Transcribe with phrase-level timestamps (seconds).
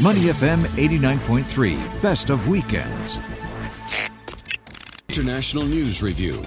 [0.00, 3.18] Money FM 89.3, best of weekends.
[5.08, 6.40] International News Review.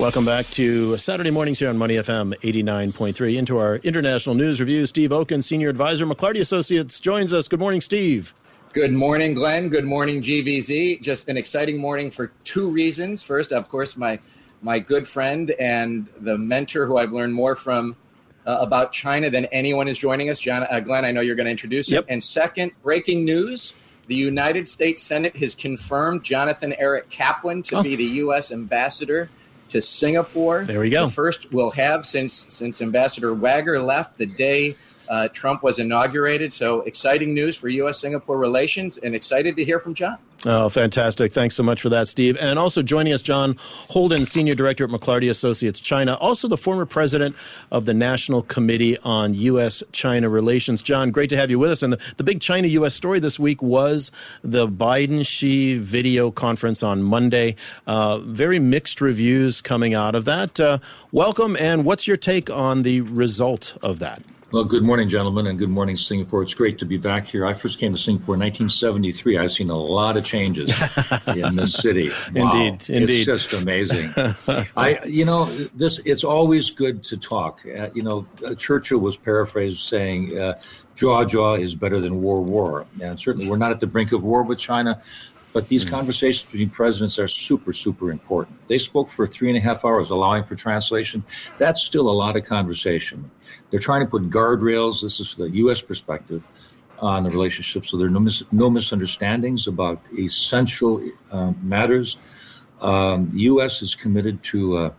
[0.00, 3.36] Welcome back to Saturday mornings here on Money FM 89.3.
[3.36, 7.48] Into our international news review, Steve Okun, Senior Advisor, McLarty Associates, joins us.
[7.48, 8.32] Good morning, Steve.
[8.72, 9.68] Good morning, Glenn.
[9.68, 11.02] Good morning, GVZ.
[11.02, 13.22] Just an exciting morning for two reasons.
[13.22, 14.18] First, of course, my
[14.62, 17.94] my good friend and the mentor who I've learned more from
[18.50, 20.40] uh, about China than anyone is joining us.
[20.40, 22.04] John, uh, Glenn, I know you're going to introduce yep.
[22.08, 23.74] And second, breaking news
[24.08, 27.82] the United States Senate has confirmed Jonathan Eric Kaplan to oh.
[27.82, 28.50] be the U.S.
[28.50, 29.30] ambassador
[29.68, 30.64] to Singapore.
[30.64, 31.06] There we go.
[31.06, 34.76] The first we'll have since since Ambassador Wagar left the day
[35.08, 36.52] uh, Trump was inaugurated.
[36.52, 38.00] So exciting news for U.S.
[38.00, 40.18] Singapore relations, and excited to hear from John.
[40.46, 41.34] Oh, fantastic.
[41.34, 42.38] Thanks so much for that, Steve.
[42.40, 43.56] And also joining us, John
[43.90, 47.36] Holden, Senior Director at McLarty Associates China, also the former president
[47.70, 49.82] of the National Committee on U.S.
[49.92, 50.80] China Relations.
[50.80, 51.82] John, great to have you with us.
[51.82, 52.94] And the, the big China U.S.
[52.94, 54.10] story this week was
[54.42, 57.54] the Biden Xi video conference on Monday.
[57.86, 60.58] Uh, very mixed reviews coming out of that.
[60.58, 60.78] Uh,
[61.12, 64.22] welcome, and what's your take on the result of that?
[64.52, 66.42] Well, good morning, gentlemen, and good morning, Singapore.
[66.42, 67.46] It's great to be back here.
[67.46, 69.38] I first came to Singapore in 1973.
[69.38, 70.70] I've seen a lot of changes
[71.28, 72.10] in this city.
[72.34, 72.50] Wow.
[72.50, 74.12] Indeed, indeed, it's just amazing.
[74.76, 76.00] I, you know, this.
[76.00, 77.60] It's always good to talk.
[77.64, 80.58] Uh, you know, uh, Churchill was paraphrased saying, uh,
[80.96, 84.24] "Jaw jaw is better than war war," and certainly we're not at the brink of
[84.24, 85.00] war with China.
[85.52, 85.90] But these mm.
[85.90, 88.66] conversations between presidents are super, super important.
[88.68, 91.24] They spoke for three and a half hours, allowing for translation.
[91.58, 93.30] That's still a lot of conversation.
[93.70, 95.02] They're trying to put guardrails.
[95.02, 95.80] This is the U.S.
[95.80, 96.42] perspective
[96.98, 102.18] on the relationship, so there are no, mis- no misunderstandings about essential uh, matters.
[102.80, 103.82] Um, the U.S.
[103.82, 104.90] is committed to uh,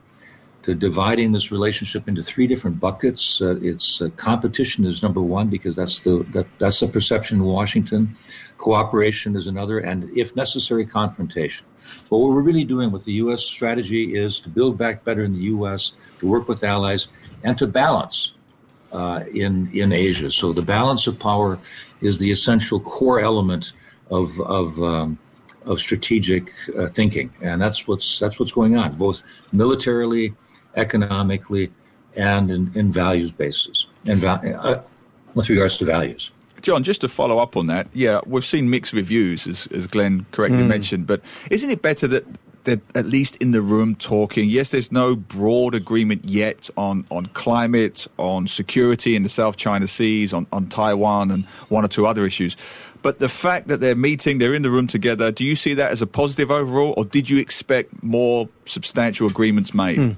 [0.63, 3.41] to dividing this relationship into three different buckets.
[3.41, 7.43] Uh, it's uh, competition is number one because that's the that, that's the perception in
[7.43, 8.15] Washington.
[8.57, 11.65] Cooperation is another, and if necessary, confrontation.
[12.09, 13.41] But what we're really doing with the U.S.
[13.43, 17.07] strategy is to build back better in the U.S., to work with allies,
[17.43, 18.33] and to balance
[18.91, 20.29] uh, in in Asia.
[20.29, 21.57] So the balance of power
[22.01, 23.73] is the essential core element
[24.11, 25.17] of of um,
[25.65, 30.33] of strategic uh, thinking, and that's what's that's what's going on, both militarily,
[30.75, 31.71] economically,
[32.15, 34.81] and in, in values basis, and uh,
[35.33, 36.31] with regards to values.
[36.61, 40.25] John, just to follow up on that, yeah, we've seen mixed reviews, as, as Glenn
[40.31, 40.67] correctly mm.
[40.67, 42.25] mentioned, but isn't it better that
[42.63, 44.47] they're at least in the room talking?
[44.47, 49.87] Yes, there's no broad agreement yet on, on climate, on security in the South China
[49.87, 52.55] Seas, on, on Taiwan, and one or two other issues.
[53.01, 55.91] But the fact that they're meeting, they're in the room together, do you see that
[55.91, 59.97] as a positive overall, or did you expect more substantial agreements made?
[59.97, 60.15] Mm.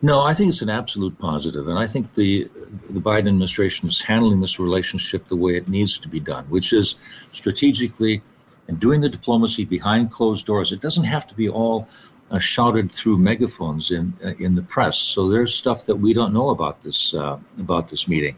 [0.00, 2.48] No, I think it's an absolute positive, and I think the
[2.88, 6.72] the Biden administration is handling this relationship the way it needs to be done, which
[6.72, 6.94] is
[7.30, 8.22] strategically
[8.68, 10.70] and doing the diplomacy behind closed doors.
[10.72, 11.88] It doesn't have to be all
[12.30, 14.98] uh, shouted through megaphones in uh, in the press.
[14.98, 18.36] So there's stuff that we don't know about this uh, about this meeting,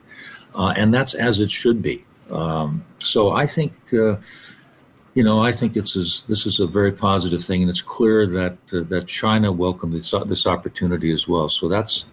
[0.54, 2.04] uh, and that's as it should be.
[2.30, 4.16] Um, so I think uh,
[5.14, 8.26] you know, I think it's as, this is a very positive thing, and it's clear
[8.26, 11.48] that uh, that China welcomed this, this opportunity as well.
[11.48, 12.04] So that's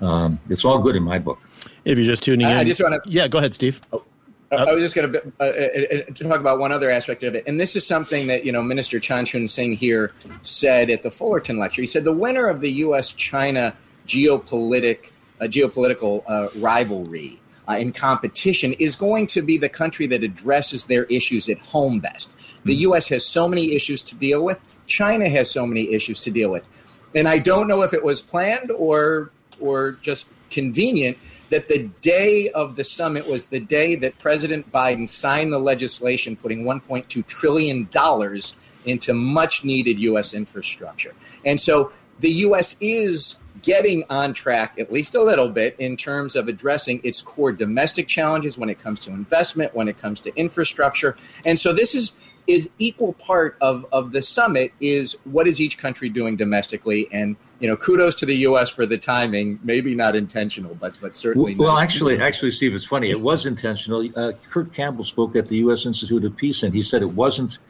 [0.00, 1.38] um, it's all good in my book.
[1.84, 3.80] If you're just tuning in, I just want to yeah, go ahead, Steve.
[3.92, 4.04] Oh,
[4.50, 7.44] I was just going to uh, uh, uh, talk about one other aspect of it,
[7.46, 10.12] and this is something that you know Minister Chan Chun Sing here
[10.42, 11.82] said at the Fullerton lecture.
[11.82, 13.74] He said the winner of the U.S.-China
[14.06, 20.22] geopolitic uh, geopolitical uh, rivalry uh, in competition is going to be the country that
[20.22, 22.34] addresses their issues at home best.
[22.64, 22.82] The hmm.
[22.82, 23.08] U.S.
[23.08, 24.60] has so many issues to deal with.
[24.86, 26.66] China has so many issues to deal with,
[27.14, 29.30] and I don't know if it was planned or
[29.60, 31.16] or just convenient
[31.50, 36.36] that the day of the summit was the day that President Biden signed the legislation
[36.36, 38.54] putting 1.2 trillion dollars
[38.84, 40.34] into much needed U.S.
[40.34, 41.14] infrastructure,
[41.46, 42.76] and so the U.S.
[42.80, 47.52] is getting on track at least a little bit in terms of addressing its core
[47.52, 51.16] domestic challenges when it comes to investment, when it comes to infrastructure.
[51.44, 52.12] And so this is
[52.46, 57.36] is equal part of, of the summit is what is each country doing domestically and
[57.58, 61.54] you know kudos to the US for the timing maybe not intentional but but certainly
[61.54, 65.46] well, well actually actually Steve it's funny it was intentional uh, Kurt Campbell spoke at
[65.46, 67.60] the US Institute of Peace and he said it wasn't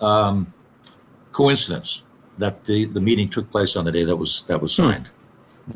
[0.00, 0.52] um,
[1.30, 2.02] coincidence
[2.38, 4.82] that the, the meeting took place on the day that was that was hmm.
[4.82, 5.06] signed.
[5.06, 5.15] Hmm.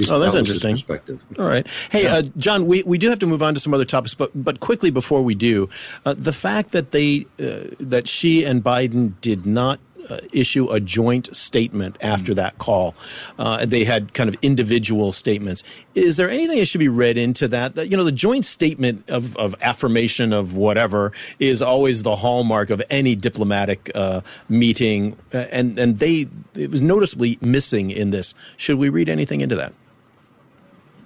[0.08, 0.76] Oh, that's interesting.
[1.38, 1.66] All right.
[1.90, 2.16] Hey, yeah.
[2.16, 4.60] uh, John, we, we do have to move on to some other topics, but but
[4.60, 5.68] quickly before we do,
[6.04, 10.80] uh, the fact that they uh, that Xi and Biden did not uh, issue a
[10.80, 12.94] joint statement after that call.
[13.38, 15.62] Uh, they had kind of individual statements.
[15.94, 17.74] Is there anything that should be read into that?
[17.74, 22.70] That you know, the joint statement of, of affirmation of whatever is always the hallmark
[22.70, 28.34] of any diplomatic uh, meeting, uh, and and they it was noticeably missing in this.
[28.56, 29.72] Should we read anything into that?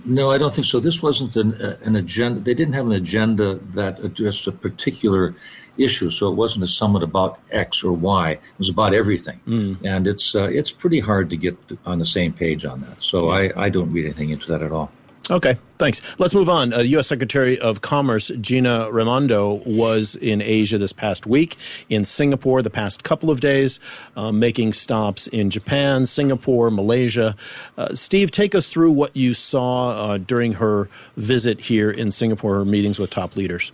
[0.04, 0.80] No, I don't think so.
[0.80, 2.40] This wasn't an, uh, an agenda.
[2.40, 5.34] They didn't have an agenda that addressed a particular
[5.78, 6.10] issue.
[6.10, 8.32] So it wasn't a summit about X or Y.
[8.32, 9.40] It was about everything.
[9.46, 9.78] Mm.
[9.84, 11.56] And it's uh, it's pretty hard to get
[11.86, 13.02] on the same page on that.
[13.02, 14.90] So I, I don't read anything into that at all.
[15.31, 16.03] Okay, thanks.
[16.19, 16.75] Let's move on.
[16.75, 17.06] Uh, U.S.
[17.06, 21.56] Secretary of Commerce Gina Raimondo was in Asia this past week,
[21.88, 23.81] in Singapore the past couple of days,
[24.17, 27.37] uh, making stops in Japan, Singapore, Malaysia.
[27.79, 32.56] Uh, Steve, take us through what you saw uh, during her visit here in Singapore,
[32.56, 33.73] her meetings with top leaders.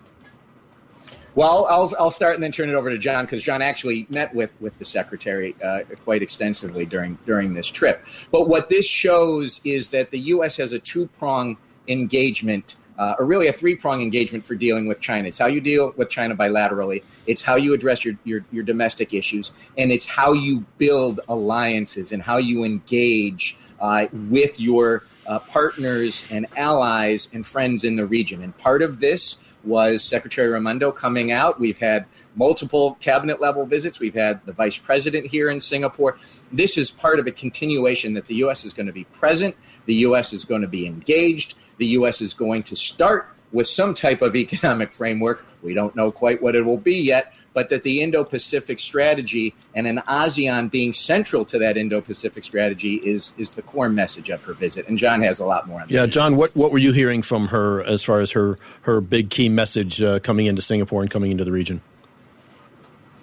[1.40, 4.34] Well, I'll, I'll start and then turn it over to John because John actually met
[4.34, 8.04] with, with the secretary uh, quite extensively during during this trip.
[8.30, 10.58] But what this shows is that the U.S.
[10.58, 11.56] has a two prong
[11.88, 15.28] engagement, uh, or really a three prong engagement for dealing with China.
[15.28, 17.02] It's how you deal with China bilaterally.
[17.26, 22.12] It's how you address your, your, your domestic issues, and it's how you build alliances
[22.12, 28.04] and how you engage uh, with your uh, partners and allies and friends in the
[28.04, 28.42] region.
[28.42, 31.60] And part of this was Secretary Raimondo coming out.
[31.60, 34.00] We've had multiple cabinet level visits.
[34.00, 36.18] We've had the vice president here in Singapore.
[36.52, 38.64] This is part of a continuation that the U.S.
[38.64, 40.32] is going to be present, the U.S.
[40.32, 42.20] is going to be engaged, the U.S.
[42.20, 45.46] is going to start with some type of economic framework.
[45.62, 49.54] We don't know quite what it will be yet, but that the Indo Pacific strategy
[49.74, 54.30] and an ASEAN being central to that Indo Pacific strategy is, is the core message
[54.30, 54.88] of her visit.
[54.88, 55.94] And John has a lot more on that.
[55.94, 59.30] Yeah, John, what, what were you hearing from her as far as her, her big
[59.30, 61.82] key message uh, coming into Singapore and coming into the region?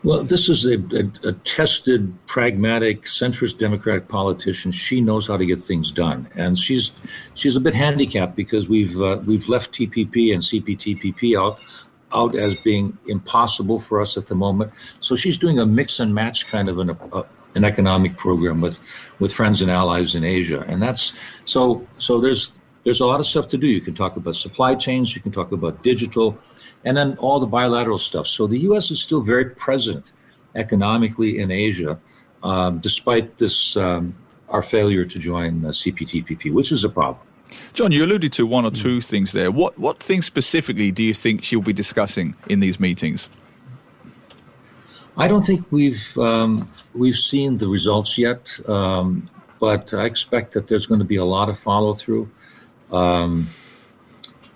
[0.03, 4.71] Well, this is a, a, a, tested, pragmatic, centrist Democratic politician.
[4.71, 6.91] She knows how to get things done, and she's
[7.33, 11.59] she's a bit handicapped because we've uh, we've left TPP and CPTPP out
[12.13, 14.71] out as being impossible for us at the moment.
[15.01, 17.23] So she's doing a mix and match kind of an a,
[17.55, 18.79] an economic program with
[19.19, 21.13] with friends and allies in Asia, and that's
[21.45, 22.19] so so.
[22.19, 22.51] There's
[22.87, 23.67] there's a lot of stuff to do.
[23.67, 25.13] You can talk about supply chains.
[25.13, 26.37] You can talk about digital
[26.85, 28.27] and then all the bilateral stuff.
[28.27, 28.91] So the U.S.
[28.91, 30.13] is still very present
[30.55, 31.99] economically in Asia,
[32.43, 34.15] um, despite this um,
[34.47, 37.21] our failure to join the CPTPP, which is a problem.
[37.73, 39.51] John, you alluded to one or two things there.
[39.51, 43.27] What what things specifically do you think she'll be discussing in these meetings?
[45.17, 49.29] I don't think we've um, we've seen the results yet, um,
[49.59, 52.29] but I expect that there's going to be a lot of follow through.
[52.91, 53.49] Um,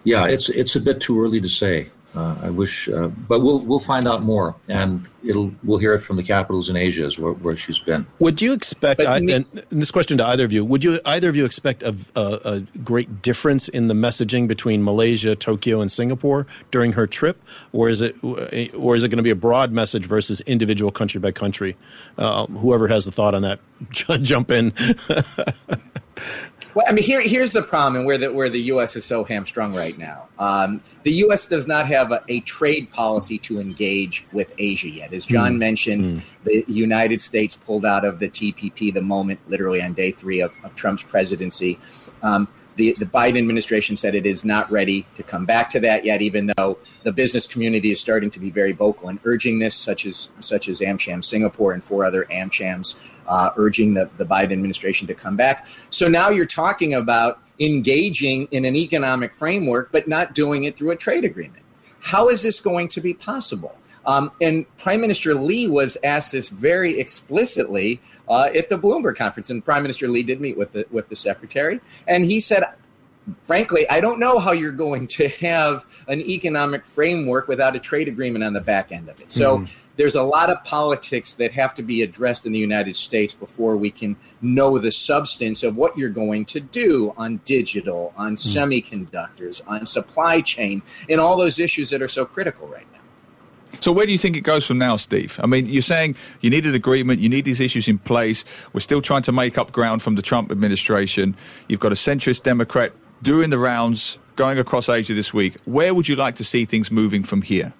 [0.03, 1.89] yeah, it's it's a bit too early to say.
[2.15, 5.99] Uh, I wish, uh, but we'll we'll find out more, and it'll we'll hear it
[5.99, 8.05] from the capitals in Asia, is where, where she's been.
[8.19, 9.01] Would you expect?
[9.01, 11.95] I, and this question to either of you: Would you either of you expect a,
[12.15, 17.41] a, a, great difference in the messaging between Malaysia, Tokyo, and Singapore during her trip,
[17.71, 21.19] or is it or is it going to be a broad message versus individual country
[21.19, 21.77] by country?
[22.17, 23.59] Uh, whoever has a thought on that,
[24.21, 24.73] jump in.
[26.73, 28.95] Well, I mean, here, here's the problem, and where the where the U.S.
[28.95, 30.29] is so hamstrung right now.
[30.39, 31.47] Um, the U.S.
[31.47, 35.10] does not have a, a, trade policy to engage with Asia yet.
[35.13, 35.59] As John mm.
[35.59, 36.43] mentioned, mm.
[36.43, 40.53] the United States pulled out of the TPP the moment, literally on day three of,
[40.63, 41.79] of Trump's presidency.
[42.21, 42.47] Um,
[42.77, 46.21] the, the Biden administration said it is not ready to come back to that yet,
[46.21, 50.05] even though the business community is starting to be very vocal and urging this, such
[50.05, 52.95] as such as AmCham Singapore and four other AmChams
[53.27, 55.67] uh, urging the, the Biden administration to come back.
[55.89, 60.91] So now you're talking about engaging in an economic framework, but not doing it through
[60.91, 61.63] a trade agreement.
[61.99, 63.77] How is this going to be possible?
[64.05, 69.49] Um, and Prime Minister Lee was asked this very explicitly uh, at the Bloomberg conference,
[69.49, 72.63] and Prime Minister Lee did meet with the with the secretary, and he said,
[73.43, 78.07] frankly, I don't know how you're going to have an economic framework without a trade
[78.07, 79.31] agreement on the back end of it.
[79.31, 79.87] So mm-hmm.
[79.95, 83.77] there's a lot of politics that have to be addressed in the United States before
[83.77, 88.57] we can know the substance of what you're going to do on digital, on mm-hmm.
[88.57, 93.00] semiconductors, on supply chain, and all those issues that are so critical right now.
[93.79, 95.39] So where do you think it goes from now, Steve?
[95.41, 98.43] I mean, you're saying you need an agreement, you need these issues in place.
[98.73, 101.35] We're still trying to make up ground from the Trump administration.
[101.67, 105.57] You've got a centrist Democrat doing the rounds, going across Asia this week.
[105.65, 107.73] Where would you like to see things moving from here?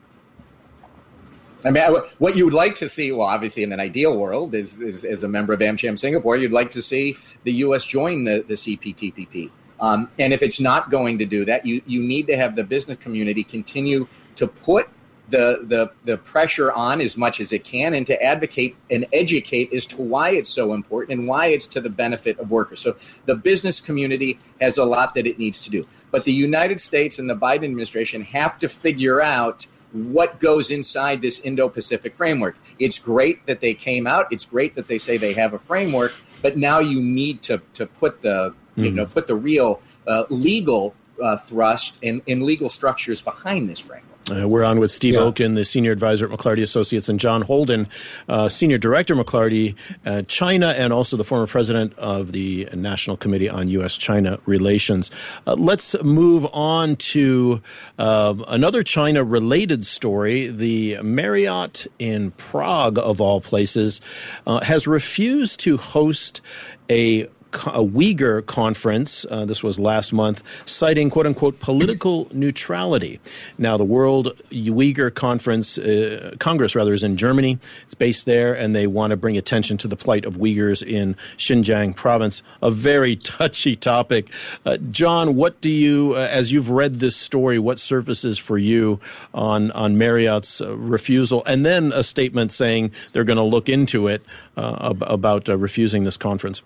[1.63, 1.83] I mean,
[2.17, 5.23] what you would like to see, well, obviously, in an ideal world, is, is as
[5.23, 7.85] a member of AmCham Singapore, you'd like to see the U.S.
[7.85, 9.51] join the, the CPTPP.
[9.79, 12.63] Um, and if it's not going to do that, you, you need to have the
[12.63, 14.87] business community continue to put
[15.31, 19.73] the, the, the pressure on as much as it can and to advocate and educate
[19.73, 22.79] as to why it's so important and why it's to the benefit of workers.
[22.79, 22.95] So
[23.25, 25.85] the business community has a lot that it needs to do.
[26.11, 31.21] But the United States and the Biden administration have to figure out what goes inside
[31.21, 32.57] this Indo Pacific framework.
[32.79, 34.27] It's great that they came out.
[34.31, 37.85] It's great that they say they have a framework, but now you need to, to
[37.85, 38.95] put the you hmm.
[38.95, 44.10] know put the real uh, legal uh, thrust and, and legal structures behind this framework.
[44.31, 45.31] Uh, we're on with Steve yeah.
[45.31, 47.87] The senior advisor at McLarty Associates, and John Holden,
[48.29, 53.49] uh, senior director McLarty uh, China, and also the former president of the National Committee
[53.49, 53.97] on U.S.
[53.97, 55.11] China Relations.
[55.45, 57.61] Uh, let's move on to
[57.97, 60.47] uh, another China related story.
[60.47, 63.99] The Marriott in Prague, of all places,
[64.47, 66.41] uh, has refused to host
[66.89, 69.25] a a Uyghur conference.
[69.29, 73.19] Uh, this was last month, citing quote unquote political neutrality.
[73.57, 77.59] Now, the World Uyghur Conference, uh, Congress rather, is in Germany.
[77.83, 81.15] It's based there, and they want to bring attention to the plight of Uyghurs in
[81.37, 82.43] Xinjiang province.
[82.61, 84.29] A very touchy topic.
[84.65, 88.99] Uh, John, what do you, uh, as you've read this story, what surfaces for you
[89.33, 94.07] on on Marriott's uh, refusal, and then a statement saying they're going to look into
[94.07, 94.21] it
[94.57, 96.61] uh, about refusing this conference?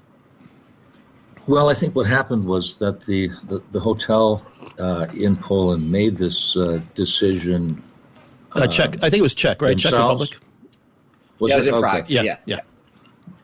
[1.47, 4.43] Well, I think what happened was that the the, the hotel
[4.79, 7.83] uh, in Poland made this uh, decision.
[8.53, 9.77] Uh, Czech, I think it was Czech, right?
[9.77, 10.37] Czech Republic.
[11.39, 11.81] Was yeah, it was in okay.
[11.81, 12.09] Prague.
[12.09, 12.37] Yeah, yeah.
[12.45, 12.59] yeah.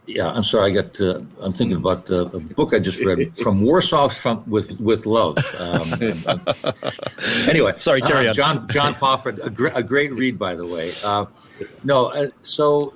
[0.07, 0.71] yeah I'm sorry.
[0.71, 0.99] I got.
[0.99, 5.05] Uh, I'm thinking about uh, a book I just read from Warsaw from, with with
[5.05, 5.37] love.
[5.59, 5.93] Um,
[7.49, 8.35] anyway, sorry, carry uh, on.
[8.35, 10.91] John John Pomfret, a, gr- a, great read, by the way.
[11.05, 11.25] Uh,
[11.83, 12.95] no, uh, so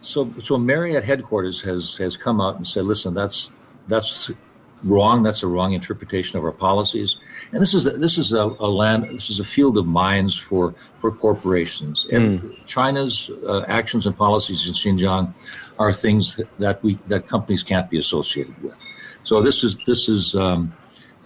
[0.00, 3.52] so so Marriott headquarters has has come out and said, listen, that's
[3.90, 4.30] that's
[4.82, 5.22] wrong.
[5.22, 7.18] That's a wrong interpretation of our policies.
[7.52, 9.04] And this is a, this is a, a land.
[9.04, 12.06] This is a field of mines for for corporations.
[12.10, 12.66] And mm.
[12.66, 15.34] China's uh, actions and policies in Xinjiang
[15.78, 18.78] are things that we that companies can't be associated with.
[19.24, 20.72] So this is this is um,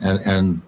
[0.00, 0.62] and and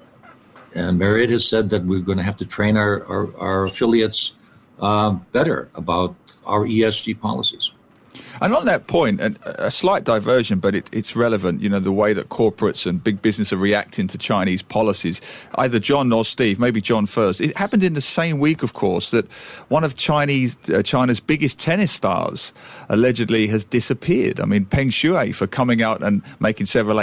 [0.75, 4.35] and Marriott has said that we're going to have to train our our, our affiliates
[4.81, 7.73] uh, better about our ESG policies.
[8.41, 12.13] And on that point, a slight diversion, but it, it's relevant, you know, the way
[12.13, 15.21] that corporates and big business are reacting to Chinese policies.
[15.57, 17.41] Either John or Steve, maybe John first.
[17.41, 19.31] It happened in the same week, of course, that
[19.69, 22.53] one of Chinese uh, China's biggest tennis stars
[22.89, 24.41] allegedly has disappeared.
[24.41, 27.01] I mean, Peng Shuai for coming out and making several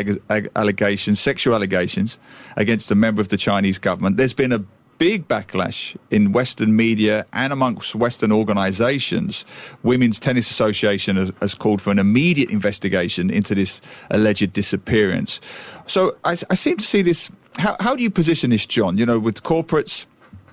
[0.55, 2.17] allegations, sexual allegations,
[2.55, 4.17] against a member of the Chinese government.
[4.17, 4.63] There's been a
[4.97, 9.45] big backlash in Western media and amongst Western organizations.
[9.83, 13.81] Women's Tennis Association has, has called for an immediate investigation into this
[14.11, 15.41] alleged disappearance.
[15.87, 17.31] So I, I seem to see this.
[17.57, 18.97] How, how do you position this, John?
[18.97, 20.05] You know, with corporates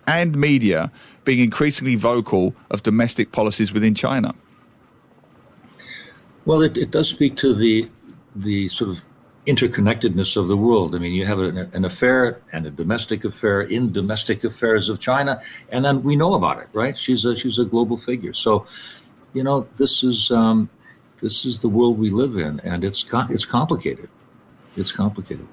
[0.06, 0.90] and media
[1.24, 4.34] being increasingly vocal of domestic policies within China?
[6.44, 7.88] Well, it, it does speak to the
[8.34, 9.00] the sort of
[9.46, 10.94] interconnectedness of the world.
[10.94, 15.00] I mean, you have an, an, affair and a domestic affair in domestic affairs of
[15.00, 16.96] China, and then we know about it, right?
[16.96, 18.34] She's a she's a global figure.
[18.34, 18.66] So,
[19.32, 20.68] you know, this is um,
[21.20, 24.08] this is the world we live in, and it's it's complicated.
[24.76, 25.48] It's complicated.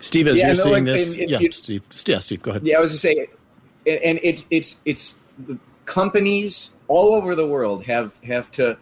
[0.00, 2.50] Steve, as yeah, you're no, seeing like, this, and, and, yeah, Steve, yeah, Steve, go
[2.50, 2.66] ahead.
[2.66, 3.28] Yeah, I was to say,
[3.86, 8.76] and it's it's it's the companies all over the world have have to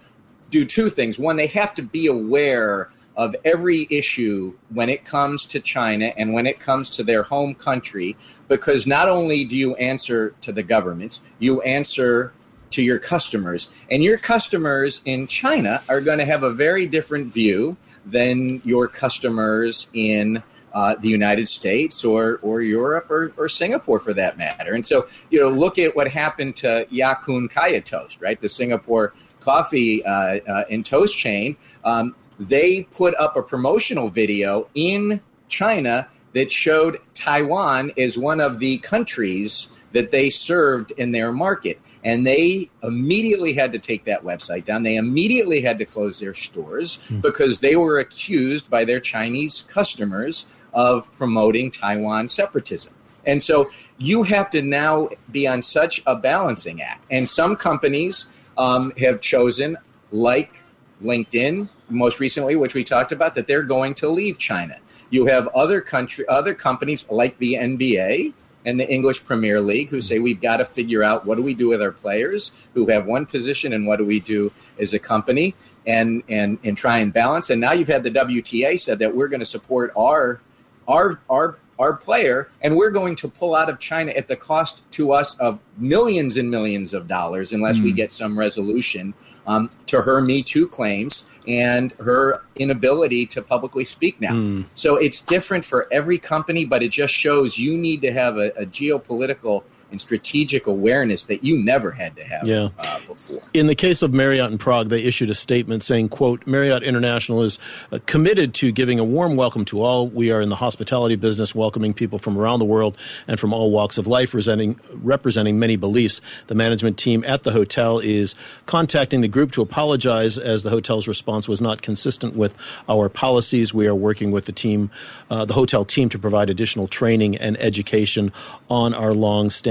[0.49, 1.19] do two things.
[1.19, 6.33] One, they have to be aware of every issue when it comes to China and
[6.33, 8.17] when it comes to their home country,
[8.49, 12.33] because not only do you answer to the governments, you answer
[12.71, 13.69] to your customers.
[13.91, 17.77] And your customers in China are going to have a very different view
[18.07, 24.15] than your customers in uh, the United States or, or Europe or, or Singapore for
[24.15, 24.73] that matter.
[24.73, 28.41] And so, you know, look at what happened to Yakun Kaya Toast, right?
[28.41, 31.57] The Singapore coffee uh, uh, and toast chain.
[31.85, 38.61] Um, they put up a promotional video in China that showed Taiwan as one of
[38.61, 41.81] the countries that they served in their market.
[42.03, 44.85] And they immediately had to take that website down.
[44.85, 47.21] They immediately had to close their stores mm.
[47.21, 52.95] because they were accused by their Chinese customers of promoting Taiwan separatism.
[53.27, 57.05] And so you have to now be on such a balancing act.
[57.11, 59.77] And some companies um, have chosen,
[60.11, 60.60] like
[61.03, 64.77] LinkedIn, most recently, which we talked about, that they're going to leave China.
[65.11, 70.01] You have other country, other companies like the NBA and the English Premier League who
[70.01, 73.07] say we've got to figure out what do we do with our players who have
[73.07, 75.55] one position and what do we do as a company
[75.87, 77.51] and and and try and balance.
[77.51, 80.41] And now you've had the WTA said that we're going to support our
[80.87, 84.83] our our our player, and we're going to pull out of China at the cost
[84.93, 87.85] to us of millions and millions of dollars unless mm.
[87.85, 87.97] we hmm.
[87.97, 89.15] get some resolution
[89.47, 94.35] um, to her Me Too claims and her inability to publicly speak now.
[94.35, 94.67] Mm.
[94.75, 98.51] So it's different for every company, but it just shows you need to have a,
[98.51, 102.69] a geopolitical and strategic awareness that you never had to have yeah.
[102.79, 103.43] uh, before.
[103.55, 107.43] In the case of Marriott in Prague, they issued a statement saying, quote, Marriott International
[107.43, 107.59] is
[107.93, 110.09] uh, committed to giving a warm welcome to all.
[110.09, 113.71] We are in the hospitality business, welcoming people from around the world and from all
[113.71, 116.21] walks of life, representing, representing many beliefs.
[116.47, 118.35] The management team at the hotel is
[118.67, 122.57] contacting the group to apologize as the hotel's response was not consistent with
[122.89, 123.75] our policies.
[123.75, 124.91] We are working with the team,
[125.31, 128.33] uh, the hotel team, to provide additional training and education
[128.69, 129.15] on our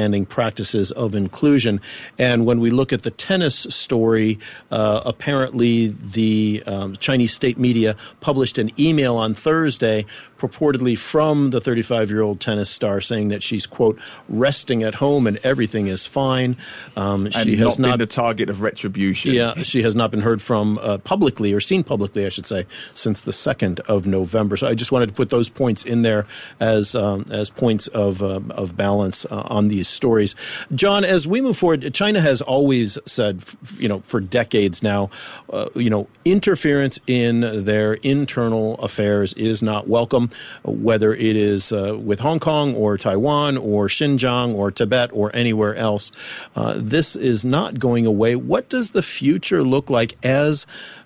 [0.09, 1.79] long-standing practices of inclusion.
[2.17, 4.39] And when we look at the tennis story,
[4.71, 10.05] uh, apparently the um, Chinese state media published an email on Thursday,
[10.39, 15.27] purportedly from the 35 year old tennis star, saying that she's, quote, resting at home
[15.27, 16.57] and everything is fine.
[16.95, 19.33] Um, she has not, been the target of retribution.
[19.33, 22.65] Yeah, she has not been heard from uh, publicly or seen publicly, I should say,
[22.93, 24.57] since the 2nd of November.
[24.57, 26.25] So I just wanted to put those points in there
[26.59, 30.35] as, um, as points of, uh, of balance uh, on these stories.
[30.73, 33.43] John, as we move forward, China has always said,
[33.77, 35.09] you know, for decades now,
[35.51, 40.28] uh, you know, interference in their internal affairs is not welcome,
[40.63, 45.75] whether it is uh, with Hong Kong or Taiwan or Xinjiang or Tibet or anywhere
[45.75, 46.11] else.
[46.55, 48.35] Uh, this is not going away.
[48.35, 50.65] What does the future look like as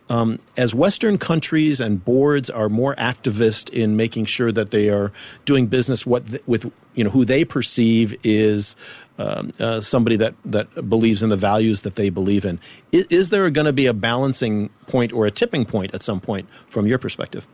[0.10, 5.12] um, as Western countries and boards are more activist in making sure that they are
[5.46, 8.76] doing business what th- with you know who they perceive is
[9.18, 12.60] um, uh, somebody that that believes in the values that they believe in,
[12.92, 16.20] is, is there going to be a balancing point or a tipping point at some
[16.20, 17.48] point from your perspective?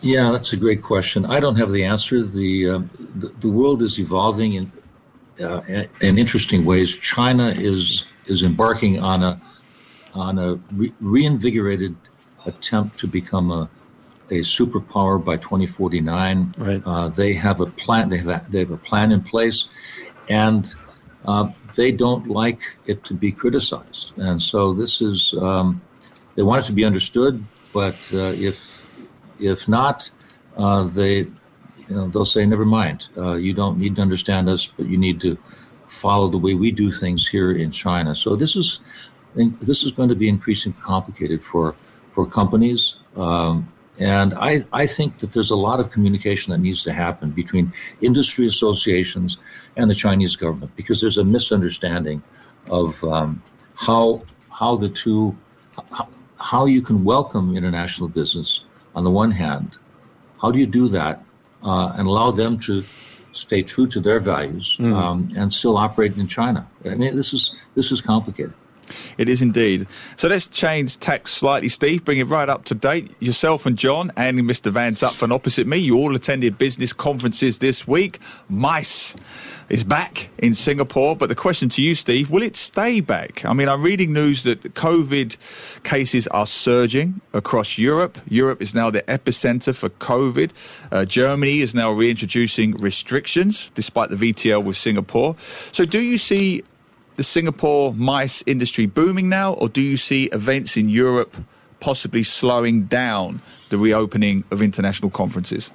[0.00, 1.24] Yeah, that's a great question.
[1.26, 2.22] I don't have the answer.
[2.22, 2.78] The uh,
[3.16, 4.72] the, the, world is evolving in
[5.42, 5.62] uh,
[6.00, 6.94] in interesting ways.
[6.96, 9.40] China is is embarking on a
[10.14, 11.96] on a re- reinvigorated
[12.44, 13.68] attempt to become a
[14.30, 16.54] a superpower by 2049.
[16.58, 16.82] Right.
[16.84, 18.08] Uh, they have a plan.
[18.08, 19.66] They have a, they have a plan in place,
[20.28, 20.72] and
[21.26, 24.12] uh, they don't like it to be criticized.
[24.18, 25.80] And so this is um,
[26.34, 28.75] they want it to be understood, but uh, if
[29.38, 30.10] if not,
[30.56, 31.26] uh, they
[31.88, 33.08] you know, they'll say, "Never mind.
[33.16, 35.38] Uh, you don't need to understand us, but you need to
[35.88, 38.80] follow the way we do things here in China." So this is
[39.34, 41.74] this is going to be increasingly complicated for
[42.10, 42.96] for companies.
[43.14, 43.68] Um,
[43.98, 47.72] and I, I think that there's a lot of communication that needs to happen between
[48.02, 49.38] industry associations
[49.76, 52.22] and the Chinese government because there's a misunderstanding
[52.68, 53.42] of um,
[53.74, 55.36] how how the two
[55.92, 58.64] how, how, you can welcome international business
[58.96, 59.76] on the one hand.
[60.42, 61.22] How do you do that
[61.62, 62.82] uh, and allow them to
[63.32, 64.92] stay true to their values mm.
[64.94, 66.66] um, and still operate in China?
[66.84, 68.54] I mean, this is this is complicated.
[69.18, 69.86] It is indeed.
[70.16, 72.04] So let's change tack slightly, Steve.
[72.04, 73.14] Bring it right up to date.
[73.20, 74.70] Yourself and John and Mr.
[74.70, 75.78] Van Zutphen opposite me.
[75.78, 78.20] You all attended business conferences this week.
[78.48, 79.14] MICE
[79.68, 81.16] is back in Singapore.
[81.16, 83.44] But the question to you, Steve, will it stay back?
[83.44, 85.36] I mean, I'm reading news that COVID
[85.82, 88.18] cases are surging across Europe.
[88.28, 90.50] Europe is now the epicenter for COVID.
[90.90, 95.36] Uh, Germany is now reintroducing restrictions despite the VTL with Singapore.
[95.72, 96.62] So do you see
[97.16, 101.36] the Singapore MICE industry booming now, or do you see events in Europe
[101.80, 105.70] possibly slowing down the reopening of international conferences?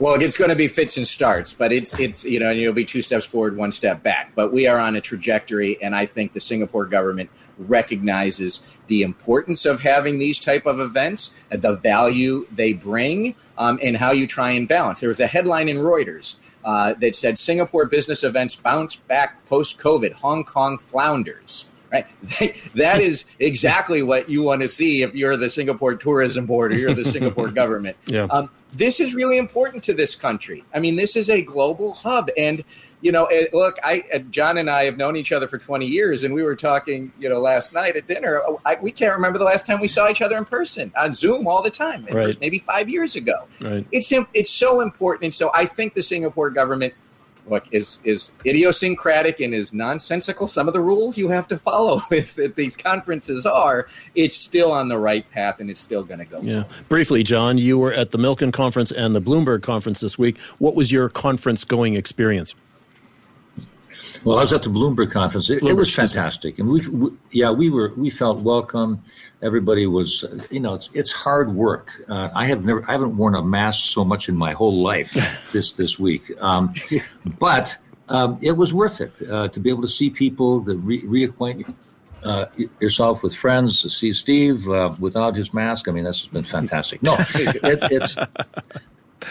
[0.00, 2.84] Well, it's going to be fits and starts, but it's it's you know you'll be
[2.84, 4.32] two steps forward, one step back.
[4.34, 9.64] But we are on a trajectory, and I think the Singapore government recognizes the importance
[9.64, 14.50] of having these type of events, the value they bring, um, and how you try
[14.50, 14.98] and balance.
[14.98, 19.78] There was a headline in Reuters uh, that said Singapore business events bounce back post
[19.78, 20.12] COVID.
[20.14, 22.06] Hong Kong flounders right?
[22.74, 26.76] that is exactly what you want to see if you're the Singapore Tourism Board or
[26.76, 27.96] you're the Singapore government.
[28.06, 28.26] Yeah.
[28.30, 30.64] Um, this is really important to this country.
[30.74, 32.64] I mean, this is a global hub, and
[33.02, 35.86] you know, it, look, I uh, John and I have known each other for 20
[35.86, 38.42] years, and we were talking, you know, last night at dinner.
[38.44, 41.14] Oh, I, we can't remember the last time we saw each other in person on
[41.14, 42.04] Zoom all the time.
[42.10, 42.38] Right.
[42.40, 43.46] maybe five years ago.
[43.60, 43.86] Right.
[43.92, 46.94] It's it's so important, and so I think the Singapore government
[47.46, 50.46] look is is idiosyncratic and is nonsensical.
[50.46, 54.72] Some of the rules you have to follow if, if these conferences are, it's still
[54.72, 56.38] on the right path and it's still going to go.
[56.42, 56.64] Yeah.
[56.88, 60.38] Briefly, John, you were at the Milken conference and the Bloomberg conference this week.
[60.58, 62.54] What was your conference going experience?
[64.24, 65.50] Well, I was at the Bloomberg conference.
[65.50, 69.04] It, Bloomberg, it was fantastic, and we, we, yeah, we were we felt welcome.
[69.42, 71.90] Everybody was, you know, it's it's hard work.
[72.08, 75.12] Uh, I have never, I haven't worn a mask so much in my whole life
[75.52, 76.72] this this week, um,
[77.38, 77.76] but
[78.08, 81.76] um, it was worth it uh, to be able to see people, to re- reacquaint
[82.22, 82.46] uh,
[82.80, 85.86] yourself with friends, to see Steve uh, without his mask.
[85.86, 87.02] I mean, this has been fantastic.
[87.02, 88.16] No, it, it's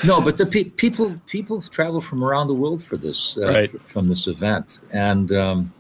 [0.06, 3.70] no, but the pe- people people travel from around the world for this uh, right.
[3.74, 5.74] f- from this event, and um,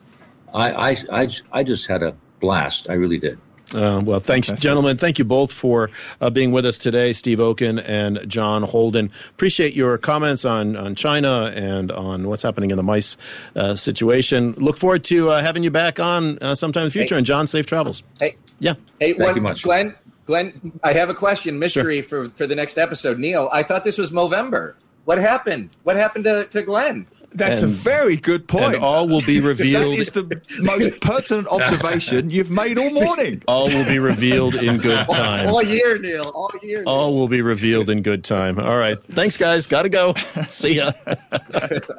[0.53, 2.89] I, I, I I just had a blast.
[2.89, 3.39] I really did.
[3.73, 4.59] Uh, well, thanks, okay.
[4.59, 4.97] gentlemen.
[4.97, 5.89] Thank you both for
[6.21, 9.11] uh, being with us today, Steve Okun and John Holden.
[9.31, 13.17] Appreciate your comments on, on China and on what's happening in the mice
[13.55, 14.51] uh, situation.
[14.53, 17.15] Look forward to uh, having you back on uh, sometime in the future.
[17.15, 17.19] Hey.
[17.19, 18.03] And John, safe travels.
[18.19, 18.75] Hey, yeah.
[18.99, 19.63] Hey, Thank you much.
[19.63, 22.27] Glenn, Glenn, I have a question, mystery sure.
[22.27, 23.19] for, for the next episode.
[23.19, 24.75] Neil, I thought this was Movember.
[25.05, 25.71] What happened?
[25.83, 27.07] What happened to, to Glenn?
[27.35, 28.75] That's and, a very good point.
[28.75, 29.93] And all will be revealed.
[29.93, 33.41] that is the most pertinent observation you've made all morning.
[33.47, 35.47] All will be revealed in good time.
[35.47, 36.29] All, all year, Neil.
[36.29, 36.83] All year.
[36.83, 36.89] Neil.
[36.89, 38.57] All will be revealed in good time.
[38.59, 38.97] All right.
[39.03, 39.67] Thanks, guys.
[39.67, 40.13] Got to go.
[40.47, 40.93] See ya.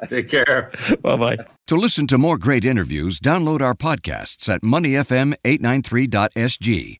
[0.07, 0.71] Take care.
[1.01, 1.37] Bye bye.
[1.67, 6.99] To listen to more great interviews, download our podcasts at moneyfm893.sg